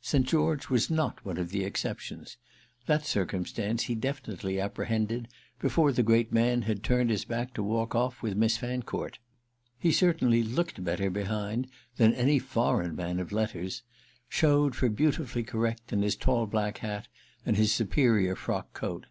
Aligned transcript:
St. 0.00 0.24
George 0.24 0.68
was 0.70 0.88
not 0.88 1.24
one 1.24 1.36
of 1.36 1.50
the 1.50 1.64
exceptions; 1.64 2.36
that 2.86 3.04
circumstance 3.04 3.82
he 3.82 3.96
definitely 3.96 4.60
apprehended 4.60 5.26
before 5.58 5.90
the 5.90 6.04
great 6.04 6.32
man 6.32 6.62
had 6.62 6.84
turned 6.84 7.10
his 7.10 7.24
back 7.24 7.52
to 7.54 7.62
walk 7.64 7.92
off 7.92 8.22
with 8.22 8.36
Miss 8.36 8.56
Fancourt. 8.56 9.18
He 9.76 9.90
certainly 9.90 10.44
looked 10.44 10.84
better 10.84 11.10
behind 11.10 11.66
than 11.96 12.14
any 12.14 12.38
foreign 12.38 12.94
man 12.94 13.18
of 13.18 13.32
letters—showed 13.32 14.76
for 14.76 14.88
beautifully 14.88 15.42
correct 15.42 15.92
in 15.92 16.02
his 16.02 16.14
tall 16.14 16.46
black 16.46 16.78
hat 16.78 17.08
and 17.44 17.56
his 17.56 17.72
superior 17.74 18.36
frock 18.36 18.72
coat. 18.74 19.06